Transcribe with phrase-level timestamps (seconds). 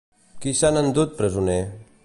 [0.45, 1.61] Qui s'han endut presoner?